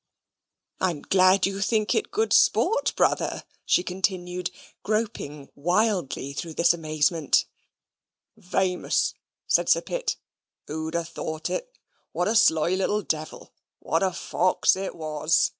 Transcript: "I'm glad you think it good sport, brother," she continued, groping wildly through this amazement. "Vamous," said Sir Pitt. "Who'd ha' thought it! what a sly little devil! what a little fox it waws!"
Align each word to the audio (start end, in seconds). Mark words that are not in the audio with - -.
"I'm 0.79 1.03
glad 1.03 1.45
you 1.45 1.61
think 1.61 1.93
it 1.93 2.09
good 2.09 2.33
sport, 2.33 2.91
brother," 2.95 3.43
she 3.65 3.83
continued, 3.83 4.49
groping 4.81 5.51
wildly 5.53 6.33
through 6.33 6.55
this 6.55 6.73
amazement. 6.73 7.45
"Vamous," 8.35 9.13
said 9.45 9.69
Sir 9.69 9.81
Pitt. 9.81 10.15
"Who'd 10.65 10.95
ha' 10.95 11.03
thought 11.05 11.51
it! 11.51 11.77
what 12.13 12.27
a 12.27 12.35
sly 12.35 12.69
little 12.71 13.03
devil! 13.03 13.53
what 13.77 14.01
a 14.01 14.07
little 14.07 14.15
fox 14.17 14.75
it 14.75 14.95
waws!" 14.95 15.49